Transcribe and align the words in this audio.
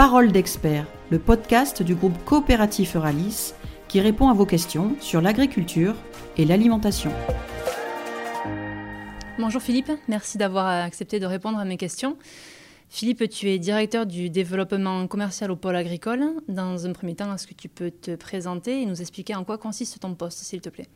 Parole 0.00 0.32
d'expert, 0.32 0.86
le 1.10 1.18
podcast 1.18 1.82
du 1.82 1.94
groupe 1.94 2.16
coopératif 2.24 2.96
Euralis 2.96 3.52
qui 3.86 4.00
répond 4.00 4.30
à 4.30 4.32
vos 4.32 4.46
questions 4.46 4.96
sur 4.98 5.20
l'agriculture 5.20 5.94
et 6.38 6.46
l'alimentation. 6.46 7.12
Bonjour 9.38 9.60
Philippe, 9.60 9.92
merci 10.08 10.38
d'avoir 10.38 10.68
accepté 10.68 11.20
de 11.20 11.26
répondre 11.26 11.58
à 11.58 11.66
mes 11.66 11.76
questions. 11.76 12.16
Philippe, 12.88 13.28
tu 13.28 13.50
es 13.50 13.58
directeur 13.58 14.06
du 14.06 14.30
développement 14.30 15.06
commercial 15.06 15.50
au 15.50 15.56
pôle 15.56 15.76
agricole. 15.76 16.32
Dans 16.48 16.86
un 16.86 16.94
premier 16.94 17.14
temps, 17.14 17.34
est-ce 17.34 17.46
que 17.46 17.52
tu 17.52 17.68
peux 17.68 17.90
te 17.90 18.16
présenter 18.16 18.80
et 18.80 18.86
nous 18.86 19.02
expliquer 19.02 19.34
en 19.34 19.44
quoi 19.44 19.58
consiste 19.58 20.00
ton 20.00 20.14
poste, 20.14 20.38
s'il 20.38 20.62
te 20.62 20.70
plaît? 20.70 20.88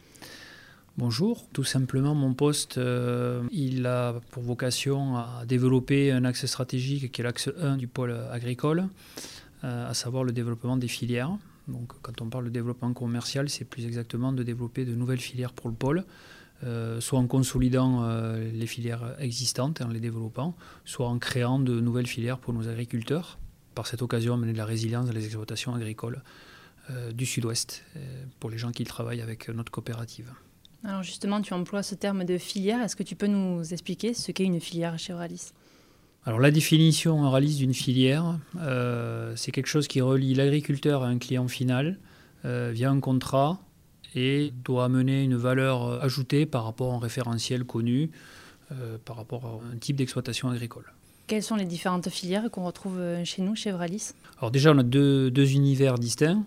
Bonjour, 0.96 1.48
tout 1.52 1.64
simplement 1.64 2.14
mon 2.14 2.34
poste, 2.34 2.78
euh, 2.78 3.42
il 3.50 3.84
a 3.84 4.14
pour 4.30 4.44
vocation 4.44 5.16
à 5.16 5.42
développer 5.44 6.12
un 6.12 6.24
axe 6.24 6.46
stratégique 6.46 7.10
qui 7.10 7.20
est 7.20 7.24
l'axe 7.24 7.50
1 7.60 7.78
du 7.78 7.88
pôle 7.88 8.16
agricole, 8.30 8.86
euh, 9.64 9.90
à 9.90 9.92
savoir 9.92 10.22
le 10.22 10.30
développement 10.30 10.76
des 10.76 10.86
filières. 10.86 11.36
Donc 11.66 11.94
quand 12.00 12.22
on 12.22 12.26
parle 12.26 12.44
de 12.44 12.50
développement 12.50 12.92
commercial, 12.92 13.48
c'est 13.48 13.64
plus 13.64 13.86
exactement 13.86 14.32
de 14.32 14.44
développer 14.44 14.84
de 14.84 14.94
nouvelles 14.94 15.18
filières 15.18 15.52
pour 15.52 15.68
le 15.68 15.74
pôle, 15.74 16.04
euh, 16.62 17.00
soit 17.00 17.18
en 17.18 17.26
consolidant 17.26 18.08
les 18.38 18.66
filières 18.68 19.16
existantes 19.18 19.80
et 19.80 19.84
en 19.84 19.88
les 19.88 19.98
développant, 19.98 20.54
soit 20.84 21.08
en 21.08 21.18
créant 21.18 21.58
de 21.58 21.80
nouvelles 21.80 22.06
filières 22.06 22.38
pour 22.38 22.54
nos 22.54 22.68
agriculteurs. 22.68 23.40
Par 23.74 23.88
cette 23.88 24.02
occasion, 24.02 24.36
mener 24.36 24.52
de 24.52 24.58
la 24.58 24.64
résilience 24.64 25.06
dans 25.06 25.12
les 25.12 25.24
exploitations 25.24 25.74
agricoles 25.74 26.22
du 27.12 27.26
Sud-Ouest 27.26 27.82
pour 28.38 28.48
les 28.48 28.58
gens 28.58 28.70
qui 28.70 28.84
travaillent 28.84 29.22
avec 29.22 29.48
notre 29.48 29.72
coopérative. 29.72 30.32
Alors 30.84 31.02
justement, 31.02 31.40
tu 31.40 31.54
emploies 31.54 31.82
ce 31.82 31.94
terme 31.94 32.24
de 32.24 32.36
filière. 32.36 32.82
Est-ce 32.82 32.96
que 32.96 33.02
tu 33.02 33.16
peux 33.16 33.26
nous 33.26 33.72
expliquer 33.72 34.12
ce 34.12 34.32
qu'est 34.32 34.44
une 34.44 34.60
filière 34.60 34.98
chez 34.98 35.12
Euralis 35.12 35.52
alors 36.26 36.40
la 36.40 36.50
définition 36.50 37.22
Euralis 37.22 37.56
d'une 37.56 37.74
filière, 37.74 38.38
euh, 38.58 39.34
c'est 39.36 39.52
quelque 39.52 39.66
chose 39.66 39.88
qui 39.88 40.00
relie 40.00 40.32
l'agriculteur 40.32 41.02
à 41.02 41.08
un 41.08 41.18
client 41.18 41.48
final 41.48 41.98
euh, 42.46 42.70
via 42.72 42.90
un 42.90 42.98
contrat 42.98 43.60
et 44.14 44.50
doit 44.64 44.86
amener 44.86 45.22
une 45.22 45.36
valeur 45.36 46.02
ajoutée 46.02 46.46
par 46.46 46.64
rapport 46.64 46.94
à 46.94 46.96
un 46.96 46.98
référentiel 46.98 47.64
connu, 47.64 48.10
euh, 48.72 48.96
par 49.04 49.16
rapport 49.16 49.44
à 49.44 49.74
un 49.74 49.76
type 49.76 49.96
d'exploitation 49.96 50.48
agricole. 50.48 50.90
Quelles 51.26 51.42
sont 51.42 51.56
les 51.56 51.66
différentes 51.66 52.08
filières 52.08 52.50
qu'on 52.50 52.64
retrouve 52.64 52.98
chez 53.24 53.42
nous, 53.42 53.54
chez 53.54 53.70
Euralis 53.70 54.12
Alors 54.38 54.50
déjà, 54.50 54.72
on 54.72 54.78
a 54.78 54.82
deux, 54.82 55.30
deux 55.30 55.52
univers 55.52 55.98
distincts. 55.98 56.42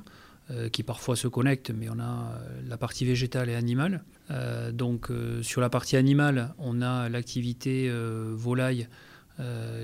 Euh, 0.50 0.70
qui 0.70 0.82
parfois 0.82 1.18
se 1.18 1.28
connectent, 1.28 1.72
mais 1.72 1.90
on 1.90 2.00
a 2.00 2.04
euh, 2.06 2.62
la 2.70 2.78
partie 2.78 3.04
végétale 3.04 3.50
et 3.50 3.56
animale. 3.56 4.06
Euh, 4.32 4.72
donc 4.72 5.12
sur 5.42 5.60
la 5.60 5.70
partie 5.70 5.98
animale, 5.98 6.54
on 6.58 6.82
a 6.82 7.10
l'activité 7.10 7.92
volaille 8.32 8.88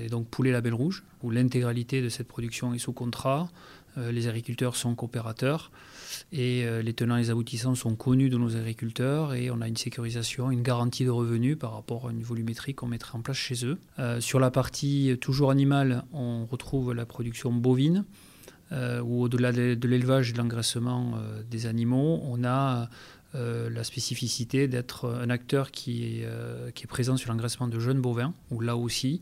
et 0.02 0.08
donc 0.08 0.26
poulet 0.28 0.50
label 0.50 0.74
rouge, 0.74 1.04
où 1.22 1.30
l'intégralité 1.30 2.02
de 2.02 2.08
cette 2.08 2.26
production 2.26 2.74
est 2.74 2.78
sous 2.78 2.92
contrat. 2.92 3.48
les 3.96 4.26
agriculteurs 4.26 4.74
sont 4.74 4.96
coopérateurs 4.96 5.70
et 6.32 6.66
les 6.82 6.92
tenants 6.92 7.16
et 7.16 7.20
les 7.20 7.30
aboutissants 7.30 7.76
sont 7.76 7.94
connus 7.94 8.30
de 8.30 8.36
nos 8.36 8.56
agriculteurs 8.56 9.32
et 9.32 9.52
on 9.52 9.60
a 9.60 9.68
une 9.68 9.76
sécurisation, 9.76 10.50
une 10.50 10.62
garantie 10.62 11.04
de 11.04 11.10
revenus 11.10 11.56
par 11.56 11.72
rapport 11.72 12.08
à 12.08 12.10
une 12.10 12.22
volumétrie 12.22 12.74
qu'on 12.74 12.88
mettrait 12.88 13.16
en 13.16 13.22
place 13.22 13.36
chez 13.36 13.64
eux. 13.64 13.78
sur 14.18 14.40
la 14.40 14.50
partie 14.50 15.16
toujours 15.20 15.52
animale, 15.52 16.04
on 16.12 16.46
retrouve 16.46 16.92
la 16.92 17.06
production 17.06 17.52
bovine. 17.52 18.04
Euh, 18.72 19.00
où 19.02 19.22
au-delà 19.22 19.52
de, 19.52 19.86
l'élevage 19.86 20.30
et 20.30 20.32
de 20.32 20.38
l'engraissement 20.38 21.14
euh, 21.16 21.42
des 21.50 21.66
animaux, 21.66 22.20
on 22.24 22.44
a 22.44 22.88
euh, 23.34 23.68
la 23.68 23.84
spécificité 23.84 24.68
d'être 24.68 25.08
un 25.10 25.28
acteur 25.28 25.68
est, 25.68 25.72
qui 25.72 26.84
est 26.84 26.86
présent 26.88 27.16
sur 27.16 27.30
l'engraissement 27.30 27.68
de 27.68 27.78
jeunes 27.78 28.00
bovins, 28.00 28.32
où 28.50 28.60
là 28.60 28.76
aussi, 28.76 29.20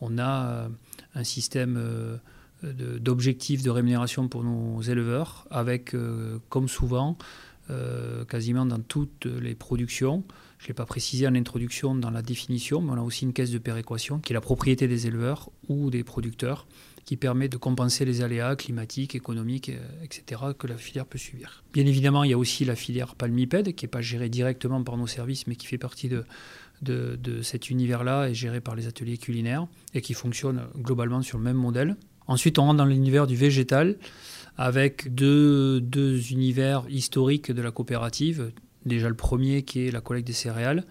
on 0.00 0.18
a 0.18 0.68
un 1.14 1.24
système 1.24 1.80
d'objectifs 2.62 3.62
de 3.62 3.70
rémunération 3.70 4.28
pour 4.28 4.44
nos 4.44 4.80
éleveurs, 4.80 5.46
avec, 5.50 5.94
comme 6.48 6.68
souvent, 6.68 7.18
quasiment 8.28 8.64
dans 8.64 8.78
toutes 8.78 9.26
les 9.26 9.56
productions, 9.56 10.22
je 10.58 10.64
ne 10.64 10.68
l'ai 10.68 10.74
pas 10.74 10.86
précisé 10.86 11.26
en 11.26 11.34
introduction 11.34 11.96
dans 11.96 12.10
la 12.10 12.22
définition, 12.22 12.80
mais 12.80 12.92
on 12.92 12.96
a 12.96 13.02
aussi 13.02 13.24
une 13.24 13.32
caisse 13.32 13.50
de 13.50 13.58
péréquation 13.58 14.20
qui 14.20 14.32
est 14.32 14.34
la 14.34 14.40
propriété 14.40 14.86
des 14.86 15.08
éleveurs 15.08 15.50
ou 15.68 15.90
des 15.90 16.04
producteurs 16.04 16.68
qui 17.08 17.16
permet 17.16 17.48
de 17.48 17.56
compenser 17.56 18.04
les 18.04 18.20
aléas 18.20 18.54
climatiques, 18.54 19.14
économiques, 19.14 19.70
euh, 19.70 20.04
etc., 20.04 20.42
que 20.58 20.66
la 20.66 20.76
filière 20.76 21.06
peut 21.06 21.16
subir. 21.16 21.64
Bien 21.72 21.86
évidemment, 21.86 22.22
il 22.22 22.32
y 22.32 22.34
a 22.34 22.38
aussi 22.38 22.66
la 22.66 22.76
filière 22.76 23.14
palmipède, 23.14 23.74
qui 23.74 23.86
n'est 23.86 23.88
pas 23.88 24.02
gérée 24.02 24.28
directement 24.28 24.82
par 24.82 24.98
nos 24.98 25.06
services, 25.06 25.46
mais 25.46 25.56
qui 25.56 25.66
fait 25.66 25.78
partie 25.78 26.10
de, 26.10 27.16
cet 27.40 27.70
univers-là 27.70 28.28
et 28.28 28.34
gérée 28.34 28.60
par 28.60 28.76
les 28.76 28.86
ateliers 28.86 29.16
culinaires, 29.16 29.66
et 29.94 30.02
qui 30.02 30.12
fonctionne 30.12 30.66
globalement 30.76 31.22
sur 31.22 31.38
le 31.38 31.44
même 31.44 31.56
modèle. 31.56 31.96
Ensuite, 32.26 32.58
on 32.58 32.64
rentre 32.64 32.76
dans 32.76 32.84
l'univers 32.84 33.26
du 33.26 33.36
végétal, 33.36 33.96
avec 34.58 35.14
deux 35.14 35.80
univers 36.30 36.84
historiques 36.90 37.50
de 37.50 37.62
la 37.62 37.70
coopérative. 37.70 38.52
Déjà 38.84 39.08
le 39.08 39.14
premier 39.14 39.62
qui 39.62 39.86
est 39.86 39.90
la 39.90 40.02
collecte 40.02 40.26
des 40.26 40.34
céréales, 40.34 40.84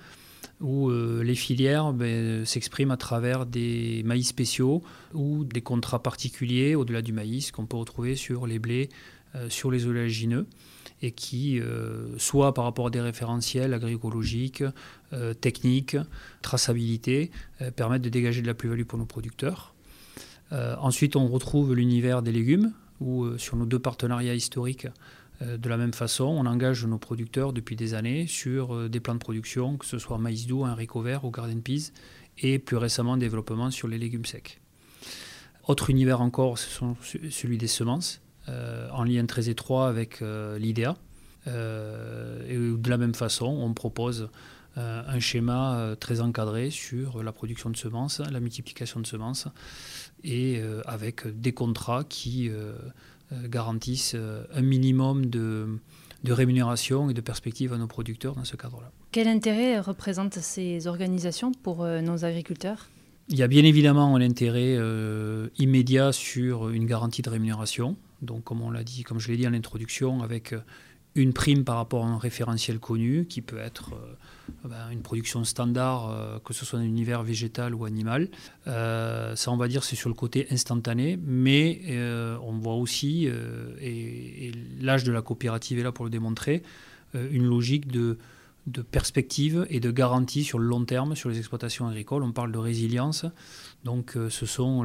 où 0.62 0.90
euh, 0.90 1.22
les 1.24 1.36
filières 1.36 1.94
ben, 1.94 2.46
s'expriment 2.46 2.92
à 2.92 2.98
travers 2.98 3.46
des 3.46 4.02
maïs 4.06 4.28
spéciaux 4.28 4.84
ou 5.14 5.44
des 5.44 5.62
contrats 5.62 6.02
particuliers 6.02 6.76
au-delà 6.76 7.02
du 7.02 7.14
maïs 7.14 7.52
qu'on 7.52 7.66
peut 7.66 7.78
retrouver 7.78 8.16
sur 8.16 8.48
les 8.48 8.60
blés, 8.60 8.90
euh, 9.36 9.50
sur 9.50 9.70
les 9.70 9.86
oléagineux 9.86 10.48
et 11.04 11.12
qui, 11.12 11.60
euh, 11.60 12.18
soit 12.18 12.56
par 12.56 12.64
rapport 12.64 12.88
à 12.88 12.90
des 12.90 13.02
référentiels 13.02 13.74
agroécologiques, 13.74 14.64
techniques, 15.40 15.96
traçabilité, 16.42 17.32
permettent 17.78 18.02
de 18.02 18.10
dégager 18.10 18.42
de 18.42 18.48
la 18.48 18.54
plus-value 18.54 18.84
pour 18.84 19.00
nos 19.00 19.06
producteurs. 19.06 19.74
ensuite, 20.52 21.16
on 21.16 21.28
retrouve 21.28 21.74
l'univers 21.74 22.22
des 22.22 22.34
légumes, 22.34 22.74
où 23.00 23.38
sur 23.38 23.56
nos 23.56 23.66
deux 23.66 23.80
partenariats 23.80 24.34
historiques, 24.34 24.88
de 25.42 25.70
la 25.70 25.78
même 25.78 25.94
façon, 25.94 26.26
on 26.26 26.46
engage 26.46 26.86
nos 26.86 26.98
producteurs 26.98 27.54
depuis 27.54 27.76
des 27.76 27.94
années 27.94 28.26
sur 28.28 28.74
euh, 28.74 28.90
des 28.90 29.00
plans 29.00 29.14
de 29.14 29.20
production, 29.20 29.78
que 29.78 29.86
ce 29.86 30.00
soit 30.00 30.18
maïs 30.18 30.48
doux, 30.48 30.66
haricot 30.66 31.02
vert 31.02 31.26
ou 31.26 31.32
garden 31.32 31.62
peas, 31.62 31.92
et 32.40 32.60
plus 32.60 32.78
récemment 32.78 33.18
développement 33.18 33.70
sur 33.72 33.88
les 33.88 33.98
légumes 33.98 34.26
secs. 34.26 34.60
Autre 35.68 35.90
univers 35.90 36.22
encore, 36.22 36.58
ce 36.58 36.70
sont 36.70 36.96
celui 37.30 37.58
des 37.58 37.68
semences, 37.68 38.22
euh, 38.48 38.90
en 38.92 39.04
lien 39.04 39.26
très 39.26 39.50
étroit 39.50 39.90
avec 39.90 40.22
l'IDEA. 40.22 40.96
de 41.46 42.90
la 42.90 42.98
même 42.98 43.16
façon, 43.16 43.48
on 43.48 43.74
propose 43.74 44.30
un 44.76 45.20
schéma 45.20 45.96
très 46.00 46.22
encadré 46.22 46.70
sur 46.70 47.24
la 47.24 47.32
production 47.32 47.70
de 47.70 47.76
semences, 47.76 48.20
la 48.20 48.40
multiplication 48.40 49.00
de 49.00 49.08
semences, 49.08 49.48
et 50.24 50.62
avec 50.86 51.28
des 51.28 51.52
contrats 51.52 52.04
qui 52.04 52.50
euh, 52.50 52.74
garantissent 53.48 54.16
euh, 54.16 54.44
un 54.54 54.62
minimum 54.62 55.26
de, 55.26 55.80
rémunération 56.26 57.10
et 57.10 57.14
de 57.14 57.22
perspective 57.22 57.74
à 57.74 57.78
nos 57.78 57.88
producteurs 57.88 58.36
dans 58.36 58.44
ce 58.44 58.56
cadre-là. 58.56 58.92
Quel 59.12 59.28
intérêt 59.28 59.80
représentent 59.80 60.40
ces 60.40 60.88
organisations 60.88 61.52
pour 61.52 61.84
euh, 61.84 62.02
nos 62.02 62.26
agriculteurs? 62.26 62.88
Il 63.30 63.38
y 63.38 63.44
a 63.44 63.48
bien 63.48 63.64
évidemment 63.64 64.16
un 64.16 64.22
intérêt 64.22 64.78
immédiat 65.58 66.14
sur 66.14 66.70
une 66.70 66.86
garantie 66.86 67.22
de 67.22 67.30
rémunération. 67.30 67.98
Donc, 68.22 68.46
comme 68.46 68.62
on 68.62 68.72
l'a 68.72 68.86
dit, 68.86 69.04
comme 69.04 69.20
je 69.20 69.28
l'ai 69.28 69.36
dit 69.36 69.46
en 69.46 69.54
introduction, 69.54 70.24
avec 70.24 70.56
une 71.18 71.34
prime 71.34 71.64
par 71.64 71.78
rapport 71.78 72.06
à 72.06 72.08
un 72.08 72.18
référentiel 72.18 72.80
connu 72.80 73.26
qui 73.26 73.42
peut 73.42 73.58
être 73.58 73.94
euh, 73.94 74.68
ben, 74.68 74.90
une 74.92 75.02
production 75.02 75.44
standard, 75.44 76.10
euh, 76.10 76.40
que 76.44 76.54
ce 76.54 76.66
soit 76.66 76.80
dans 76.80 76.86
l'univers 76.86 77.24
végétal 77.24 77.74
ou 77.74 77.86
animal. 77.86 78.30
Euh, 78.68 79.36
ça, 79.36 79.52
on 79.52 79.58
va 79.58 79.68
dire, 79.68 79.84
c'est 79.84 79.96
sur 79.96 80.10
le 80.10 80.16
côté 80.16 80.48
instantané, 80.52 81.20
mais 81.26 81.82
on 82.44 82.58
voit 82.58 82.76
aussi, 82.76 83.28
et, 83.82 84.52
l'âge 84.80 85.04
de 85.04 85.12
la 85.12 85.22
coopérative 85.22 85.80
est 85.80 85.84
là 85.84 85.92
pour 85.92 86.06
le 86.06 86.12
démontrer, 86.12 86.64
une 87.14 87.46
logique 87.46 87.88
de, 87.88 88.18
de 88.68 88.82
perspective 88.82 89.66
et 89.70 89.80
de 89.80 89.92
garantie 89.92 90.44
sur 90.44 90.60
le 90.60 90.68
long 90.68 90.86
terme 90.86 91.16
sur 91.16 91.30
les 91.30 91.38
exploitations 91.38 91.88
agricoles. 91.88 92.24
On 92.24 92.32
parle 92.32 92.52
de 92.52 92.58
résilience, 92.58 93.26
donc 93.84 94.18
ce 94.30 94.46
sont 94.46 94.84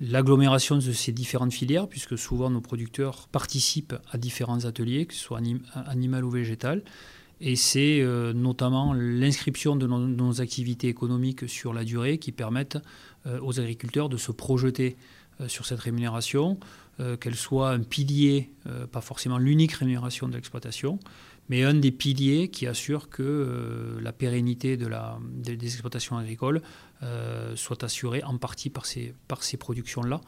l'agglomération 0.00 0.76
de 0.76 0.92
ces 0.92 1.12
différentes 1.12 1.52
filières, 1.52 1.88
puisque 1.88 2.16
souvent 2.16 2.50
nos 2.50 2.60
producteurs 2.60 3.28
participent 3.28 3.94
à 4.10 4.18
différents 4.18 4.64
ateliers, 4.64 5.06
que 5.06 5.14
ce 5.14 5.20
soit 5.20 5.40
animal 5.86 6.24
ou 6.24 6.30
végétal. 6.30 6.82
Et 7.42 7.56
c'est 7.56 8.00
euh, 8.00 8.32
notamment 8.34 8.92
l'inscription 8.92 9.76
de, 9.76 9.86
nos 9.86 10.40
activités 10.40 10.88
économiques 10.88 11.48
sur 11.48 11.72
la 11.72 11.84
durée 11.84 12.18
qui 12.18 12.32
permettent 12.32 12.78
euh, 13.26 13.40
aux 13.42 13.58
agriculteurs 13.60 14.10
de 14.10 14.18
se 14.18 14.30
projeter 14.30 14.96
euh, 15.40 15.48
sur 15.48 15.64
cette 15.64 15.80
rémunération, 15.80 16.58
qu'elle 17.20 17.34
soit 17.34 17.70
un 17.70 17.80
pilier, 17.80 18.50
pas 18.92 19.00
forcément 19.00 19.38
l'unique 19.38 19.72
rémunération 19.72 20.28
de 20.28 20.34
l'exploitation, 20.34 20.98
mais 21.50 21.64
un 21.64 21.74
des 21.74 21.90
piliers 21.90 22.48
qui 22.48 22.68
assure 22.68 23.10
que 23.10 23.22
euh, 23.22 24.00
la 24.00 24.12
pérennité 24.12 24.76
de 24.76 24.86
la, 24.86 25.18
des, 25.32 25.52
exploitations 25.64 26.16
agricoles 26.16 26.62
euh, 27.02 27.56
soit 27.56 27.82
assurée 27.82 28.22
en 28.22 28.38
partie 28.38 28.70
par 28.70 28.86
ces, 28.86 29.14
par 29.26 29.42
ces 29.42 29.56
productions-là, 29.56 30.20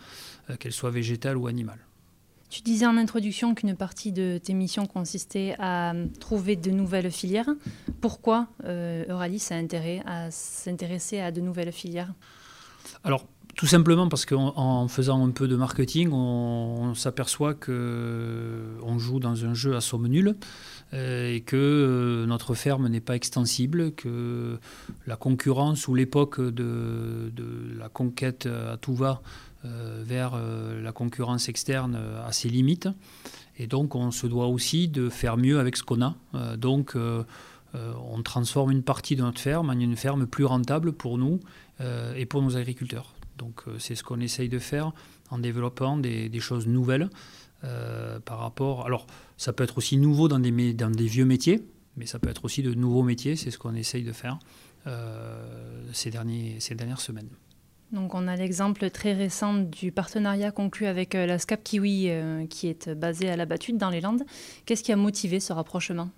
euh, 0.51 0.57
qu'elles 0.57 0.73
soient 0.73 0.91
végétales 0.91 1.37
ou 1.37 1.47
animales. 1.47 1.79
Tu 2.51 2.61
disais 2.61 2.87
en 2.87 2.97
introduction 2.97 3.55
qu'une 3.55 3.77
partie 3.77 4.11
de 4.11 4.39
tes 4.43 4.53
missions 4.53 4.87
consistait 4.87 5.55
à 5.61 5.95
trouver 6.19 6.57
de 6.57 6.73
nouvelles 6.73 7.11
filières. 7.11 7.49
Pourquoi 8.03 8.49
Euralis 8.63 9.47
a 9.53 9.55
intérêt 9.55 10.03
à 10.05 10.31
s'intéresser 10.31 11.21
à 11.21 11.31
de 11.31 11.41
nouvelles 11.41 11.73
filières? 11.73 12.13
Alors, 13.05 13.27
tout 13.63 13.69
simplement 13.69 14.09
parce 14.09 14.27
qu'en 14.27 14.89
faisant 14.89 15.25
un 15.25 15.31
peu 15.31 15.47
de 15.47 15.55
marketing, 15.55 16.11
on, 16.11 16.97
s'aperçoit 16.97 17.55
qu'on 17.55 18.99
joue 18.99 19.21
dans 19.21 19.45
un 19.45 19.55
jeu 19.55 19.77
à 19.77 19.81
somme 19.81 20.09
nulle 20.09 20.35
et 20.93 21.45
que 21.47 22.25
notre 22.27 22.55
ferme 22.55 22.89
n'est 22.89 23.01
pas 23.01 23.15
extensible, 23.15 23.93
que 23.93 24.59
la 25.07 25.15
concurrence 25.15 25.87
ou 25.87 25.95
l'époque 25.95 26.41
de, 26.41 27.31
la 27.79 27.89
conquête 27.89 28.47
à 28.47 28.79
tout 28.79 28.97
va 28.97 29.23
vers 29.63 30.33
la 30.83 30.91
concurrence 30.91 31.49
externe 31.49 31.97
a 32.27 32.33
ses 32.33 32.49
limites. 32.49 32.89
Et 33.59 33.69
donc 33.69 33.95
on 33.95 34.11
se 34.11 34.27
doit 34.27 34.49
aussi 34.49 34.89
de 34.89 35.09
faire 35.09 35.37
mieux 35.37 35.61
avec 35.61 35.77
ce 35.77 35.85
qu'on 35.85 36.03
a. 36.03 36.17
donc 36.57 36.97
euh, 36.97 37.23
on 38.11 38.23
transforme 38.23 38.73
une 38.73 38.83
partie 38.83 39.15
de 39.15 39.23
notre 39.23 39.41
ferme 39.41 39.71
en 39.71 39.79
une 39.79 39.97
ferme 39.97 40.27
plus 40.27 40.47
rentable 40.47 40.93
pour 40.93 41.17
nous 41.17 41.39
euh, 41.81 42.13
et 42.17 42.27
pour 42.27 42.43
nos 42.43 42.57
agriculteurs. 42.57 43.15
Donc 43.39 43.63
euh, 43.67 43.79
c'est 43.79 43.95
ce 43.95 44.03
qu'on 44.03 44.21
essaye 44.21 44.49
de 44.49 44.59
faire 44.59 44.93
en 45.31 45.39
développant 45.39 45.97
des, 45.97 46.41
choses 46.41 46.67
nouvelles 46.67 47.09
par 48.25 48.39
rapport... 48.41 48.87
Alors 48.87 49.07
ça 49.37 49.53
peut 49.53 49.63
être 49.63 49.79
aussi 49.79 49.97
nouveau 49.97 50.27
dans 50.27 50.41
des, 50.41 50.51
vieux 51.07 51.25
métiers, 51.25 51.65
mais 51.97 52.07
ça 52.07 52.19
peut 52.19 52.29
être 52.29 52.45
aussi 52.45 52.63
de 52.63 52.75
nouveaux 52.75 53.05
métiers, 53.05 53.37
c'est 53.37 53.53
ce 53.53 53.59
qu'on 53.59 53.75
essaye 53.75 54.03
de 54.03 54.13
faire 54.13 54.39
ces, 55.93 56.11
derniers, 56.11 56.57
ces 56.59 56.75
dernières 56.75 57.01
semaines. 57.01 57.31
Donc 57.93 58.15
on 58.15 58.27
a 58.27 58.35
l'exemple 58.35 58.91
très 58.91 59.13
récent 59.13 59.55
du 59.55 59.93
partenariat 59.93 60.51
conclu 60.51 60.87
avec 60.87 61.15
la 61.15 61.39
SCAP 61.39 61.63
Kiwi 61.63 62.11
qui 62.51 62.67
est 62.67 62.91
basée 62.91 63.31
à 63.31 63.37
la 63.37 63.47
Battue 63.47 63.73
dans 63.75 63.91
les 63.91 64.01
Landes. 64.01 64.25
Qu'est-ce 64.67 64.83
qui 64.83 64.93
a 64.93 64.97
motivé 64.97 65.39
ce 65.39 65.53
rapprochement? 65.53 66.11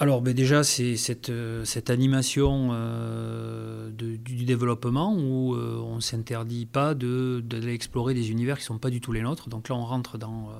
Alors 0.00 0.22
ben 0.22 0.32
déjà, 0.32 0.62
c'est 0.62 0.96
cette, 0.96 1.28
euh, 1.28 1.64
animation 1.88 2.68
euh, 2.70 3.90
du 3.90 4.44
développement 4.44 5.12
où 5.12 5.56
euh, 5.56 5.76
on 5.84 5.96
ne 5.96 6.00
s'interdit 6.00 6.66
pas 6.66 6.94
d'aller 6.94 7.72
explorer 7.72 8.14
des 8.14 8.30
univers 8.30 8.58
qui 8.58 8.62
ne 8.62 8.66
sont 8.66 8.78
pas 8.78 8.90
du 8.90 9.00
tout 9.00 9.10
les 9.10 9.22
nôtres. 9.22 9.48
Donc 9.48 9.68
là, 9.68 9.74
on 9.74 9.84
rentre 9.84 10.16
dans. 10.16 10.50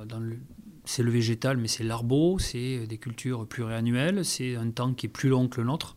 C'est 0.85 1.03
le 1.03 1.11
végétal, 1.11 1.59
mais 1.59 1.69
c'est 1.69 1.85
l'arbo, 1.85 2.39
c'est 2.39 2.87
des 2.87 2.99
cultures 2.99 3.47
pluriannuelles, 3.47 4.25
c'est 4.25 4.57
un 4.57 4.71
temps 4.71 4.95
qui 4.95 5.07
est 5.07 5.11
plus 5.11 5.29
long 5.29 5.47
que 5.47 5.61
le 5.61 5.67
nôtre. 5.67 5.97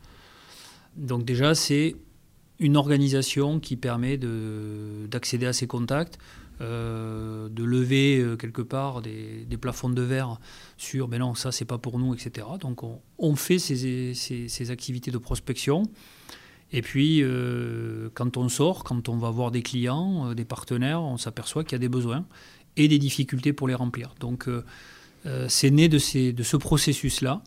Donc 0.97 1.23
déjà, 1.23 1.55
c'est 1.55 1.95
une 2.59 2.75
organisation 2.75 3.59
qui 3.61 3.77
permet 3.77 4.17
d'accéder 4.17 5.45
à 5.45 5.53
ces 5.53 5.65
contacts, 5.65 6.19
euh, 6.59 7.49
de 7.49 7.63
lever 7.63 8.19
euh, 8.19 8.35
quelque 8.35 8.61
part 8.61 9.01
des, 9.01 9.47
plafonds 9.59 9.89
de 9.89 10.01
verre 10.01 10.39
sur 10.77 11.07
mais 11.07 11.17
non, 11.17 11.33
ça 11.33 11.51
c'est 11.51 11.65
pas 11.65 11.79
pour 11.79 11.97
nous, 11.97 12.13
etc. 12.13 12.45
Donc 12.59 12.81
on, 13.17 13.35
fait 13.35 13.57
ces, 13.57 14.71
activités 14.71 15.09
de 15.11 15.17
prospection. 15.17 15.83
Et 16.71 16.81
puis 16.81 17.21
euh, 17.23 18.09
quand 18.13 18.37
on 18.37 18.47
sort, 18.47 18.83
quand 18.83 19.09
on 19.09 19.17
va 19.17 19.31
voir 19.31 19.49
des 19.49 19.63
clients, 19.63 20.33
des 20.33 20.45
partenaires, 20.45 21.01
on 21.01 21.17
s'aperçoit 21.17 21.63
qu'il 21.63 21.73
y 21.73 21.75
a 21.75 21.79
des 21.79 21.89
besoins 21.89 22.25
et 22.77 22.87
des 22.87 22.99
difficultés 22.99 23.53
pour 23.53 23.67
les 23.67 23.75
remplir. 23.75 24.13
Donc 24.19 24.47
c'est 25.47 25.71
né 25.71 25.89
de, 25.89 26.31
de 26.31 26.43
ce 26.43 26.57
processus-là. 26.57 27.41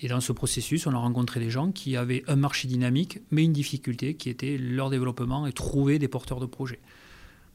Et 0.00 0.08
dans 0.08 0.20
ce 0.20 0.32
processus, 0.32 0.86
on 0.86 0.92
a 0.92 0.98
rencontré 0.98 1.40
des 1.40 1.50
gens 1.50 1.72
qui 1.72 1.96
avaient 1.96 2.22
un 2.28 2.36
marché 2.36 2.68
dynamique, 2.68 3.18
mais 3.30 3.44
une 3.44 3.52
difficulté 3.52 4.14
qui 4.14 4.30
était 4.30 4.56
leur 4.56 4.90
développement 4.90 5.46
et 5.46 5.52
trouver 5.52 5.98
des 5.98 6.06
porteurs 6.08 6.38
de 6.38 6.46
projets. 6.46 6.78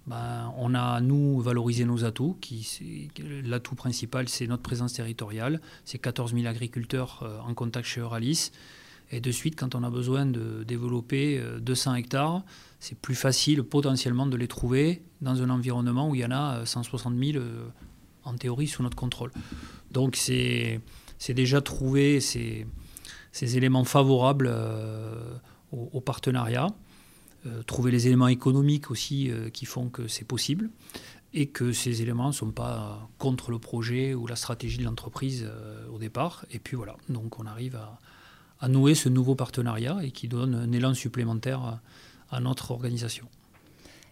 Ben, 0.06 0.54
on 0.58 0.76
a, 0.76 1.00
nous, 1.00 1.40
valorisé 1.40 1.86
nos 1.86 2.04
atouts. 2.04 2.38
L'atout 3.46 3.76
principal, 3.76 4.28
c'est 4.28 4.48
notre 4.48 4.64
présence 4.64 4.94
territoriale. 4.94 5.62
C'est 5.86 5.98
14 5.98 6.34
000 6.34 6.46
agriculteurs 6.46 7.22
euh, 7.24 7.40
en 7.40 7.54
contact 7.54 7.88
chez 7.88 8.02
Euralis. 8.02 8.52
Et 9.12 9.22
de 9.22 9.32
suite, 9.32 9.58
quand 9.58 9.76
on 9.76 9.84
a 9.84 9.90
besoin 9.90 10.26
de 10.26 10.64
développer 10.64 11.42
200 11.62 11.92
euh, 11.92 11.96
hectares, 11.96 12.44
c'est 12.80 12.98
plus 12.98 13.16
facile 13.16 13.64
potentiellement 13.64 14.26
de 14.26 14.36
les 14.36 14.48
trouver 14.48 15.04
dans 15.22 15.42
un 15.42 15.50
environnement 15.50 16.10
où 16.10 16.16
il 16.16 16.22
y 16.22 16.26
en 16.26 16.32
a 16.32 16.66
160 16.66 17.14
euh, 17.14 17.32
000 17.34 17.44
en 18.26 18.36
théorie 18.36 18.68
sous 18.68 18.84
notre 18.84 18.98
contrôle. 18.98 19.32
Donc 19.92 20.16
c'est 20.18 20.82
déjà 21.30 21.62
trouver 21.62 22.20
ces, 22.20 22.66
éléments 23.42 23.84
favorables 23.84 24.52
au 25.72 26.02
partenariat. 26.02 26.68
Euh, 27.46 27.62
trouver 27.62 27.92
les 27.92 28.08
éléments 28.08 28.30
économiques 28.30 28.90
aussi 28.90 29.30
euh, 29.30 29.50
qui 29.50 29.66
font 29.66 29.90
que 29.90 30.08
c'est 30.08 30.24
possible 30.24 30.70
et 31.34 31.48
que 31.48 31.74
ces 31.74 32.02
éléments 32.02 32.28
ne 32.28 32.32
sont 32.32 32.52
pas 32.52 33.10
contre 33.18 33.52
le 33.52 33.60
projet 33.60 34.14
ou 34.14 34.28
la 34.28 34.38
stratégie 34.38 34.78
de 34.78 34.84
l'entreprise 34.86 35.46
euh, 35.46 35.86
au 35.94 35.98
départ. 35.98 36.46
Et 36.52 36.60
puis 36.60 36.78
voilà, 36.78 36.96
donc 37.10 37.40
on 37.40 37.46
arrive 37.46 37.78
à, 38.62 38.68
nouer 38.70 38.96
ce 38.96 39.10
nouveau 39.10 39.36
partenariat 39.36 39.98
et 40.04 40.12
qui 40.12 40.30
donne 40.30 40.56
un 40.56 40.72
élan 40.72 40.94
supplémentaire 40.94 41.82
à 42.32 42.40
notre 42.40 42.72
organisation. 42.72 43.28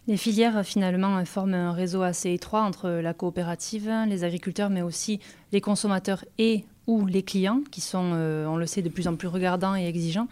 Les 0.07 0.17
filières, 0.17 0.65
finalement, 0.65 1.23
forment 1.23 1.53
un 1.53 1.71
réseau 1.71 2.01
assez 2.01 2.33
étroit 2.33 2.63
entre 2.63 2.89
la 2.89 3.13
coopérative, 3.13 3.89
les 4.09 4.25
agriculteurs, 4.25 4.69
mais 4.69 4.81
aussi 4.81 5.21
les 5.53 5.61
consommateurs 5.61 6.25
et 6.37 6.65
ou 6.87 7.05
les 7.05 7.23
clients, 7.23 7.61
qui 7.71 7.81
sont, 7.81 8.11
euh, 8.13 8.45
on 8.45 8.57
le 8.57 8.65
sait, 8.65 8.81
de 8.81 8.89
plus 8.89 9.07
en 9.07 9.15
plus 9.15 9.27
regardants 9.27 9.75
et 9.75 9.85
exigeants. 9.85 10.27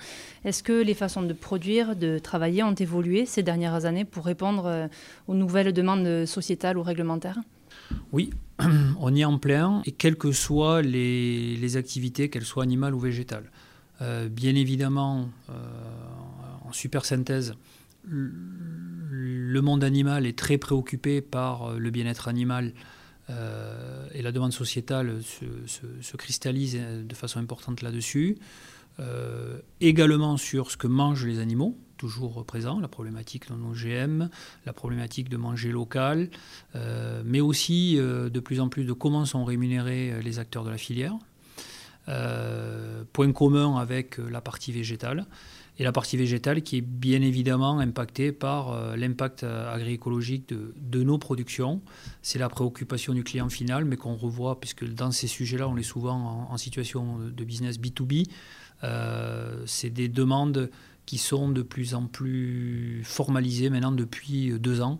Est-ce 0.45 0.63
que 0.63 0.73
les 0.73 0.93
façons 0.93 1.21
de 1.21 1.33
produire, 1.33 1.95
de 1.95 2.17
travailler 2.17 2.63
ont 2.63 2.73
évolué 2.73 3.25
ces 3.25 3.43
dernières 3.43 3.85
années 3.85 4.05
pour 4.05 4.25
répondre 4.25 4.65
euh, 4.65 4.87
aux 5.27 5.35
nouvelles 5.35 5.73
demandes 5.73 6.25
sociétales 6.25 6.77
ou 6.77 6.83
réglementaires? 6.83 7.37
Oui, 8.11 8.31
on 8.99 9.13
y 9.13 9.21
est 9.21 9.25
en 9.25 9.37
plein, 9.37 9.81
et 9.85 9.91
quelles 9.91 10.17
que 10.17 10.31
soient 10.31 10.81
les, 10.81 11.77
activités, 11.77 12.29
qu'elles 12.29 12.45
soient 12.45 12.63
animales 12.63 12.95
ou 12.95 12.99
végétales. 12.99 13.51
Euh, 14.01 14.27
bien 14.29 14.55
évidemment, 14.55 15.29
en 16.67 16.71
super 16.71 17.05
synthèse, 17.05 17.53
le 18.05 19.61
monde 19.61 19.83
animal 19.83 20.25
est 20.25 20.37
très 20.37 20.57
préoccupé 20.57 21.21
par 21.21 21.73
le 21.73 21.89
bien-être 21.89 22.27
animal 22.27 22.73
euh, 22.75 22.98
et 23.29 24.21
la 24.21 24.31
demande 24.31 24.53
sociétale 24.53 25.21
se, 25.23 26.17
cristallise 26.17 26.77
de 26.77 27.15
façon 27.15 27.39
importante 27.39 27.81
là-dessus. 27.81 28.37
Euh, 28.99 29.59
également 29.79 30.35
sur 30.35 30.71
ce 30.71 30.77
que 30.77 30.87
mangent 30.87 31.25
les 31.25 31.39
animaux, 31.39 31.77
toujours 31.95 32.43
présent, 32.45 32.79
la 32.79 32.89
problématique 32.89 33.49
de 33.49 33.55
nos 33.55 33.71
GM, 33.71 34.29
la 34.65 34.73
problématique 34.73 35.29
de 35.29 35.37
manger 35.37 35.71
local, 35.71 36.29
euh, 36.75 37.21
mais 37.25 37.39
aussi 37.39 37.95
de 37.97 38.39
plus 38.39 38.59
en 38.59 38.67
plus 38.67 38.83
de 38.83 38.93
comment 38.93 39.25
sont 39.25 39.45
rémunérés 39.45 40.21
les 40.21 40.39
acteurs 40.39 40.65
de 40.65 40.69
la 40.69 40.77
filière. 40.77 41.13
point 43.13 43.31
commun 43.31 43.77
avec 43.77 44.17
la 44.17 44.41
partie 44.41 44.71
végétale 44.71 45.25
et 45.79 45.83
la 45.83 45.93
partie 45.93 46.17
végétale 46.17 46.61
qui 46.61 46.77
est 46.77 46.81
bien 46.81 47.21
évidemment 47.21 47.79
impactée 47.79 48.33
par 48.33 48.71
euh, 48.71 48.97
l'impact 48.97 49.43
euh, 49.43 49.73
agroécologique 49.73 50.49
de, 50.49 51.03
nos 51.03 51.17
productions. 51.17 51.81
C'est 52.21 52.37
la 52.37 52.49
préoccupation 52.49 53.13
du 53.13 53.23
client 53.23 53.47
final, 53.47 53.85
mais 53.85 53.95
qu'on 53.95 54.15
revoit, 54.15 54.59
puisque 54.59 54.85
dans 54.85 55.11
ces 55.11 55.27
sujets-là, 55.27 55.69
on 55.69 55.77
est 55.77 55.83
souvent 55.83 56.47
en, 56.49 56.57
situation 56.57 57.19
de 57.19 57.43
business 57.45 57.79
B2B. 57.79 58.25
Euh, 58.83 59.63
c'est 59.65 59.89
des 59.89 60.09
demandes 60.09 60.69
qui 61.05 61.17
sont 61.17 61.49
de 61.49 61.61
plus 61.61 61.95
en 61.95 62.05
plus 62.05 63.01
formalisées 63.05 63.69
maintenant 63.69 63.93
depuis 63.93 64.51
deux 64.59 64.81
ans. 64.81 64.99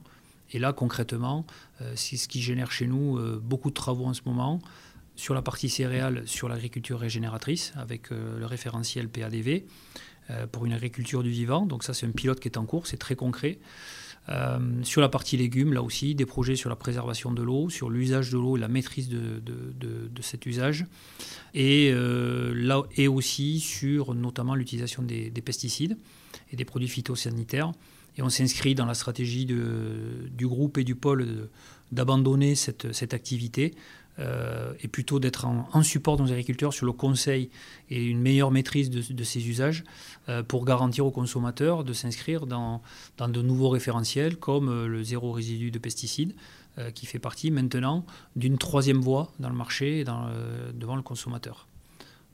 Et 0.51 0.59
là, 0.59 0.71
concrètement, 0.71 1.45
c'est 1.93 2.17
ce 2.17 2.27
qui 2.27 2.41
génère 2.41 2.71
chez 2.71 2.87
nous 2.87 3.19
beaucoup 3.39 3.69
de 3.69 3.75
travaux 3.75 4.05
en 4.05 4.15
ce 4.15 4.21
moment 4.25 4.59
sur 5.15 5.35
la 5.35 5.43
partie 5.43 5.69
céréale, 5.69 6.23
sur 6.25 6.49
l'agriculture 6.49 6.97
régénératrice, 6.97 7.73
avec 7.75 8.09
le 8.09 8.43
référentiel 8.47 9.09
PADV. 9.09 9.65
Euh, 10.31 10.45
pour 10.45 10.65
une 10.67 10.73
agriculture 10.73 11.23
du 11.23 11.31
vivant. 11.31 11.65
Donc 11.65 11.83
ça, 11.83 11.95
c'est 11.95 12.05
un 12.05 12.11
pilote 12.11 12.39
qui 12.39 12.47
est 12.47 12.57
en 12.57 12.65
cours, 12.65 12.85
c'est 12.85 12.97
très 12.97 13.15
concret. 13.15 13.57
Euh, 14.27 14.59
sur 14.83 15.01
la 15.01 15.09
partie 15.09 15.37
légumes, 15.37 15.73
là 15.73 15.81
aussi, 15.81 16.13
des 16.13 16.27
projets 16.27 16.55
sur 16.55 16.69
la 16.69 16.75
préservation 16.75 17.31
de 17.31 17.41
l'eau, 17.41 17.69
sur 17.69 17.89
l'usage 17.89 18.29
de 18.29 18.37
l'eau 18.37 18.55
et 18.55 18.59
la 18.59 18.67
maîtrise 18.67 19.09
de, 19.09 19.41
de, 19.41 20.21
cet 20.21 20.45
usage. 20.45 20.85
Et, 21.55 21.89
euh, 21.91 22.53
là, 22.53 22.83
et 22.95 23.07
aussi 23.07 23.59
sur 23.59 24.13
notamment 24.13 24.53
l'utilisation 24.53 25.01
des, 25.01 25.31
pesticides 25.43 25.97
et 26.51 26.55
des 26.55 26.65
produits 26.65 26.89
phytosanitaires. 26.89 27.71
Et 28.17 28.21
on 28.21 28.29
s'inscrit 28.29 28.75
dans 28.75 28.85
la 28.85 28.93
stratégie 28.93 29.45
du 29.45 30.47
groupe 30.47 30.77
et 30.77 30.83
du 30.83 30.93
pôle 30.93 31.49
d'abandonner 31.91 32.55
cette, 32.55 32.93
cette, 32.93 33.13
activité 33.13 33.73
euh, 34.19 34.73
et 34.81 34.87
plutôt 34.87 35.19
d'être 35.19 35.45
en, 35.45 35.83
support 35.83 36.17
de 36.17 36.23
nos 36.23 36.31
agriculteurs 36.31 36.73
sur 36.73 36.85
le 36.85 36.91
conseil 36.91 37.49
et 37.89 38.03
une 38.03 38.19
meilleure 38.19 38.51
maîtrise 38.51 38.89
de, 38.89 39.23
ces 39.23 39.47
usages 39.47 39.85
euh, 40.27 40.43
pour 40.43 40.65
garantir 40.65 41.05
aux 41.05 41.11
consommateurs 41.11 41.83
de 41.85 41.93
s'inscrire 41.93 42.45
dans, 42.45 42.81
dans, 43.17 43.29
de 43.29 43.41
nouveaux 43.41 43.69
référentiels 43.69 44.35
comme 44.35 44.67
euh, 44.67 44.87
le 44.87 45.03
zéro 45.03 45.31
résidu 45.31 45.71
de 45.71 45.79
pesticides 45.79 46.33
qui 46.95 47.07
fait 47.07 47.19
partie 47.19 47.51
maintenant 47.51 48.05
d'une 48.37 48.57
troisième 48.57 49.01
voie 49.01 49.33
dans 49.37 49.49
le 49.49 49.55
marché 49.55 49.99
et 49.99 50.03
dans, 50.05 50.29
devant 50.73 50.95
le 50.95 51.01
consommateur. 51.01 51.67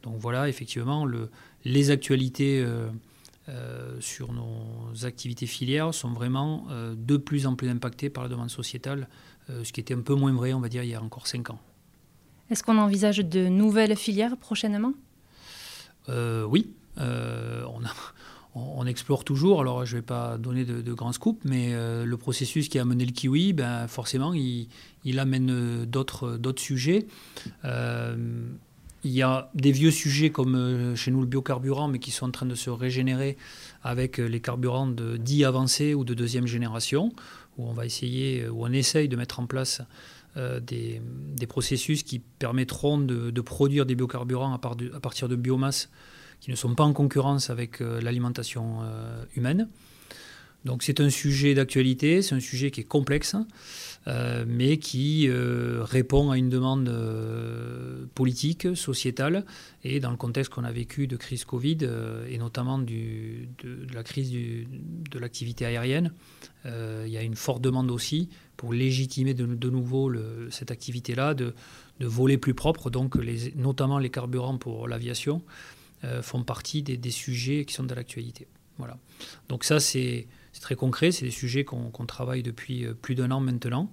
Donc 0.03 0.17
voilà, 0.19 0.47
effectivement, 0.49 1.03
le, 1.03 1.31
les 1.63 1.89
actualités 1.89 2.63
sur 3.99 4.33
nos 4.33 5.05
activités 5.05 5.45
filières 5.45 5.93
sont 5.93 6.13
vraiment 6.13 6.67
de 6.95 7.17
plus 7.17 7.45
en 7.45 7.55
plus 7.55 7.69
impactées 7.69 8.09
par 8.09 8.23
la 8.23 8.29
demande 8.29 8.49
sociétale, 8.49 9.07
ce 9.47 9.71
qui 9.71 9.79
était 9.79 9.93
un 9.93 10.01
peu 10.01 10.15
moins 10.15 10.33
vrai, 10.33 10.53
on 10.53 10.59
va 10.59 10.69
dire, 10.69 10.83
il 10.83 10.89
y 10.89 10.95
a 10.95 11.01
encore 11.01 11.27
cinq 11.27 11.49
ans. 11.49 11.59
Est-ce 12.49 12.63
qu'on 12.63 12.77
envisage 12.77 13.17
de 13.17 13.47
nouvelles 13.47 13.95
filières 13.95 14.37
prochainement? 14.37 14.93
Euh, 16.09 16.45
Oui. 16.45 16.71
Euh, 16.99 17.65
on, 18.57 18.85
explore 18.85 19.25
toujours. 19.25 19.59
Alors, 19.59 19.85
je 19.85 19.95
ne 19.95 19.99
vais 19.99 20.05
pas 20.05 20.37
donner 20.37 20.63
de, 20.63 20.93
grands 20.93 21.11
scoops, 21.11 21.43
mais 21.43 21.73
le 21.73 22.15
processus 22.15 22.69
qui 22.69 22.79
a 22.79 22.83
amené 22.83 23.05
le 23.05 23.11
kiwi, 23.11 23.51
ben, 23.51 23.87
forcément, 23.89 24.33
il, 24.33 24.69
il 25.03 25.19
amène 25.19 25.83
d'autres 25.83 26.39
sujets. 26.55 27.07
Il 29.05 29.11
y 29.11 29.21
a 29.21 29.51
des 29.53 29.71
vieux 29.71 29.91
sujets 29.91 30.31
comme 30.31 30.55
euh, 30.55 30.95
chez 30.95 31.11
nous 31.11 31.21
le 31.21 31.27
biocarburant, 31.27 31.87
mais 31.87 31.99
qui 31.99 32.09
sont 32.09 32.25
en 32.25 32.31
train 32.31 32.47
de 32.47 32.55
se 32.55 32.71
régénérer 32.71 33.37
avec 33.83 34.19
euh, 34.19 34.25
les 34.25 34.39
carburants 34.39 34.87
de, 34.87 35.17
dits 35.17 35.45
avancés 35.45 35.93
ou 35.93 36.03
de 36.03 36.15
deuxième 36.15 36.47
génération, 36.47 37.13
où 37.59 37.67
on 37.67 37.73
va 37.73 37.85
essayer, 37.85 38.41
euh, 38.41 38.49
où 38.49 38.65
on 38.65 38.71
essaye 38.71 39.07
de 39.07 39.15
mettre 39.15 39.39
en 39.39 39.45
place 39.45 39.83
des, 40.35 40.99
processus 41.47 42.01
qui 42.01 42.19
permettront 42.19 42.97
de, 42.97 43.41
produire 43.41 43.85
des 43.85 43.93
biocarburants 43.93 44.53
à, 44.53 44.99
partir 44.99 45.29
de 45.29 45.35
biomasse 45.35 45.89
qui 46.41 46.49
ne 46.49 46.55
sont 46.57 46.73
pas 46.73 46.83
en 46.83 46.91
concurrence 46.91 47.49
avec 47.49 47.79
l'alimentation 47.79 48.79
humaine. 49.37 49.69
Donc 50.65 50.81
c'est 50.81 50.99
un 50.99 51.11
sujet 51.11 51.53
d'actualité, 51.53 52.23
c'est 52.23 52.33
un 52.33 52.39
sujet 52.39 52.71
qui 52.71 52.81
est 52.81 52.85
complexe, 52.85 53.35
euh, 54.07 54.45
mais 54.47 54.77
qui 54.77 55.27
euh, 55.27 55.83
répond 55.83 56.31
à 56.31 56.37
une 56.37 56.49
demande 56.49 56.89
euh, 56.89 58.05
politique, 58.15 58.75
sociétale, 58.75 59.45
et 59.83 59.99
dans 59.99 60.09
le 60.09 60.17
contexte 60.17 60.51
qu'on 60.51 60.63
a 60.63 60.71
vécu 60.71 61.05
de 61.05 61.17
crise 61.17 61.45
Covid, 61.45 61.77
et 62.27 62.37
notamment 62.39 62.79
de, 62.79 62.93
la 63.93 64.03
crise 64.03 64.31
de 64.31 65.19
l'activité 65.19 65.65
aérienne, 65.65 66.11
il 66.65 67.09
y 67.09 67.17
a 67.17 67.21
une 67.21 67.35
forte 67.35 67.61
demande 67.61 67.91
aussi 67.91 68.29
pour 68.57 68.73
légitimer 68.73 69.35
de, 69.35 69.69
nouveau 69.69 70.11
cette 70.49 70.71
activité-là, 70.71 71.35
de, 71.35 71.53
voler 71.99 72.39
plus 72.39 72.55
propre, 72.55 72.89
donc 72.89 73.15
notamment 73.55 73.99
les 73.99 74.09
carburants 74.09 74.57
pour 74.57 74.87
l'aviation 74.87 75.43
font 76.21 76.43
partie 76.43 76.81
des, 76.81 76.97
des, 76.97 77.11
sujets 77.11 77.65
qui 77.65 77.73
sont 77.75 77.83
de 77.83 77.93
l'actualité. 77.93 78.47
Voilà. 78.77 78.97
Donc 79.49 79.63
ça, 79.63 79.79
c'est 79.79 80.27
c'est 80.55 80.61
très 80.61 80.75
concret, 80.75 81.11
c'est 81.11 81.25
des 81.25 81.31
sujets 81.31 81.65
qu'on 81.65 82.05
travaille 82.05 82.41
depuis 82.41 82.85
euh, 82.85 82.93
plus 82.93 83.13
d'un 83.13 83.29
an 83.31 83.41
maintenant. 83.41 83.91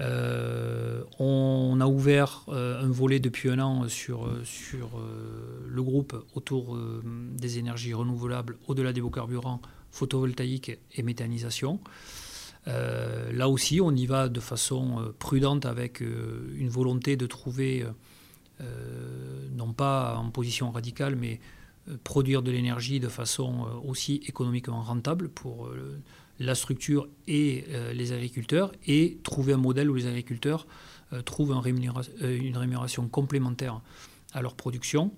Euh, 0.00 1.04
on 1.18 1.78
a 1.82 1.86
ouvert 1.86 2.46
euh, 2.48 2.82
un 2.82 2.88
volet 2.88 3.20
depuis 3.20 3.50
un 3.50 3.58
an 3.58 3.88
sur, 3.88 4.26
le 4.26 5.82
groupe 5.82 6.16
autour 6.34 6.78
des 7.04 7.58
énergies 7.58 7.92
renouvelables 7.92 8.56
au-delà 8.68 8.94
des 8.94 9.02
biocarburants 9.02 9.60
photovoltaïques 9.90 10.78
et 10.94 11.02
méthanisation. 11.02 11.78
là 12.66 13.48
aussi, 13.50 13.82
on 13.82 13.94
y 13.94 14.06
va 14.06 14.30
de 14.30 14.40
façon 14.40 15.12
prudente 15.18 15.66
avec 15.66 16.00
une 16.00 16.70
volonté 16.70 17.16
de 17.16 17.26
trouver, 17.26 17.86
non 19.54 19.74
pas 19.74 20.16
en 20.16 20.30
position 20.30 20.70
radicale, 20.70 21.16
mais 21.16 21.38
produire 22.04 22.42
de 22.42 22.50
l'énergie 22.50 23.00
de 23.00 23.08
façon 23.08 23.66
euh, 23.66 23.88
aussi 23.88 24.20
économiquement 24.26 24.82
rentable 24.82 25.28
pour 25.28 25.66
euh, 25.66 26.00
la 26.38 26.54
structure 26.54 27.08
et 27.28 27.66
les 27.94 28.12
agriculteurs 28.12 28.72
et 28.86 29.18
trouver 29.22 29.52
un 29.52 29.58
modèle 29.58 29.88
où 29.88 29.94
les 29.94 30.06
agriculteurs 30.06 30.66
trouvent 31.24 31.52
une 31.52 32.56
rémunération 32.56 33.06
complémentaire 33.06 33.80
à 34.32 34.42
leur 34.42 34.56
production. 34.56 35.12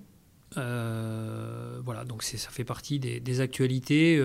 voilà, 0.54 2.04
donc 2.06 2.24
ça 2.24 2.50
fait 2.50 2.64
partie 2.64 2.98
des, 2.98 3.40
actualités 3.40 4.22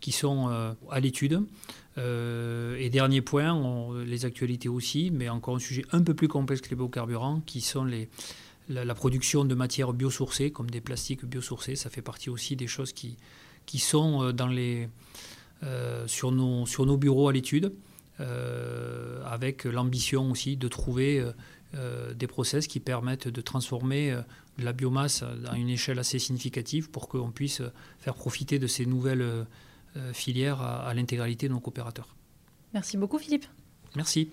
qui 0.00 0.10
sont 0.10 0.48
à 0.90 1.00
l'étude. 1.00 1.42
et 1.98 2.90
dernier 2.90 3.20
point, 3.20 4.02
les 4.04 4.24
actualités 4.24 4.70
aussi, 4.70 5.12
mais 5.12 5.28
encore 5.28 5.54
un 5.54 5.60
sujet 5.60 5.84
un 5.92 6.02
peu 6.02 6.14
plus 6.14 6.26
complexe 6.26 6.62
que 6.62 6.70
les 6.70 6.76
biocarburants, 6.76 7.42
qui 7.46 7.60
sont 7.60 7.84
les, 7.84 8.08
la, 8.70 8.94
production 8.94 9.44
de 9.44 9.54
matières 9.54 9.92
biosourcées, 9.92 10.50
comme 10.50 10.70
des 10.70 10.80
plastiques 10.80 11.24
biosourcés, 11.24 11.76
ça 11.76 11.90
fait 11.90 12.02
partie 12.02 12.30
aussi 12.30 12.56
des 12.56 12.66
choses 12.66 12.92
qui, 12.92 13.16
qui 13.66 13.78
sont 13.78 14.22
euh, 14.22 14.32
dans 14.32 14.46
les, 14.46 14.88
euh, 15.64 16.06
sur, 16.06 16.32
nos, 16.32 16.66
sur 16.66 16.86
nos 16.86 16.96
bureaux 16.96 17.28
à 17.28 17.32
l'étude, 17.32 17.74
euh, 18.20 19.22
avec 19.24 19.64
l'ambition 19.64 20.30
aussi 20.30 20.56
de 20.56 20.68
trouver 20.68 21.24
des 22.16 22.26
process 22.26 22.66
qui 22.66 22.80
permettent 22.80 23.28
de 23.28 23.40
transformer 23.40 24.18
la 24.58 24.72
biomasse 24.72 25.22
à 25.46 25.56
une 25.56 25.68
échelle 25.68 26.00
assez 26.00 26.18
significative 26.18 26.90
pour 26.90 27.08
qu'on 27.08 27.30
puisse 27.30 27.62
faire 28.00 28.14
profiter 28.14 28.58
de 28.58 28.66
ces 28.66 28.86
nouvelles 28.86 29.46
filières 30.12 30.60
à, 30.60 30.88
à 30.88 30.94
l'intégralité 30.94 31.46
de 31.46 31.52
nos 31.52 31.60
coopérateurs. 31.60 32.08
Merci 32.74 32.96
beaucoup 32.96 33.18
Philippe. 33.18 33.46
Merci. 33.94 34.30